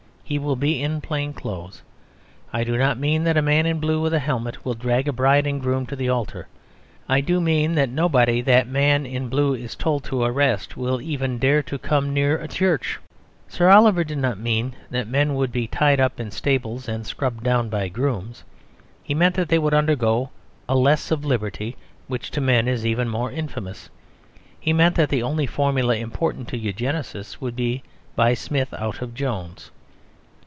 He 0.23 0.39
will 0.39 0.55
be 0.55 0.81
in 0.81 1.01
plain 1.01 1.33
clothes. 1.33 1.81
I 2.53 2.63
do 2.63 2.77
not 2.77 2.97
mean 2.97 3.25
that 3.25 3.35
a 3.35 3.41
man 3.41 3.65
in 3.65 3.81
blue 3.81 3.99
with 3.99 4.13
a 4.13 4.19
helmet 4.19 4.63
will 4.63 4.75
drag 4.75 5.03
the 5.07 5.11
bride 5.11 5.45
and 5.45 5.61
bridegroom 5.61 5.85
to 5.87 5.95
the 5.97 6.07
altar. 6.07 6.47
I 7.09 7.19
do 7.19 7.41
mean 7.41 7.75
that 7.75 7.89
nobody 7.89 8.39
that 8.43 8.65
man 8.65 9.05
in 9.05 9.27
blue 9.27 9.53
is 9.53 9.75
told 9.75 10.05
to 10.05 10.23
arrest 10.23 10.77
will 10.77 11.01
even 11.01 11.37
dare 11.37 11.61
to 11.63 11.77
come 11.77 12.13
near 12.13 12.37
the 12.37 12.47
church. 12.47 12.97
Sir 13.49 13.67
Oliver 13.69 14.05
did 14.05 14.19
not 14.19 14.39
mean 14.39 14.73
that 14.89 15.05
men 15.09 15.35
would 15.35 15.51
be 15.51 15.67
tied 15.67 15.99
up 15.99 16.17
in 16.17 16.31
stables 16.31 16.87
and 16.87 17.05
scrubbed 17.05 17.43
down 17.43 17.67
by 17.67 17.89
grooms. 17.89 18.45
He 19.03 19.13
meant 19.13 19.35
that 19.35 19.49
they 19.49 19.59
would 19.59 19.73
undergo 19.73 20.29
a 20.69 20.77
less 20.77 21.11
of 21.11 21.25
liberty 21.25 21.75
which 22.07 22.31
to 22.31 22.39
men 22.39 22.69
is 22.69 22.85
even 22.85 23.09
more 23.09 23.29
infamous. 23.33 23.89
He 24.57 24.71
meant 24.71 24.95
that 24.95 25.09
the 25.09 25.23
only 25.23 25.45
formula 25.45 25.97
important 25.97 26.47
to 26.47 26.57
Eugenists 26.57 27.41
would 27.41 27.57
be 27.57 27.83
"by 28.15 28.33
Smith 28.33 28.73
out 28.75 29.01
of 29.01 29.13
Jones." 29.13 29.71